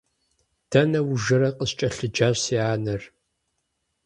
Дэнэ 0.69 0.99
ужэрэ?– 1.11 1.49
къыскӀэлъыджащ 1.57 2.37
си 2.43 2.55
анэр. 2.71 3.01